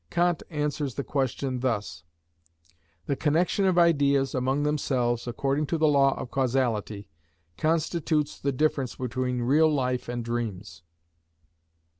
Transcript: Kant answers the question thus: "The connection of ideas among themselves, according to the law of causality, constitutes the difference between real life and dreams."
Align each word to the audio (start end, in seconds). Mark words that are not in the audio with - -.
Kant 0.09 0.41
answers 0.49 0.95
the 0.95 1.03
question 1.03 1.59
thus: 1.59 2.03
"The 3.05 3.15
connection 3.15 3.65
of 3.65 3.77
ideas 3.77 4.33
among 4.33 4.63
themselves, 4.63 5.27
according 5.27 5.67
to 5.67 5.77
the 5.77 5.87
law 5.87 6.19
of 6.19 6.31
causality, 6.31 7.07
constitutes 7.55 8.39
the 8.39 8.51
difference 8.51 8.95
between 8.95 9.43
real 9.43 9.71
life 9.71 10.09
and 10.09 10.25
dreams." 10.25 10.81